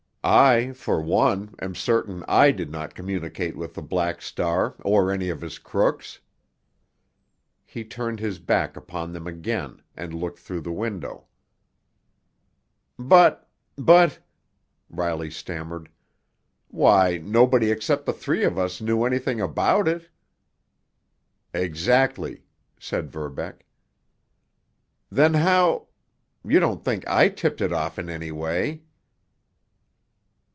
[0.23, 5.29] I, for one, am certain I did not communicate with the Black Star or any
[5.29, 6.19] of his crooks."
[7.65, 11.25] He turned his back upon them again, and looked through the window.
[12.99, 14.19] "But—but——"
[14.91, 15.89] Riley stammered.
[16.67, 20.07] "Why, nobody except the three of us knew anything about it!"
[21.51, 22.43] "Exactly!"
[22.79, 23.65] said Verbeck.
[25.09, 25.87] "Then how——
[26.45, 28.83] You don't think I tipped it off in any way?"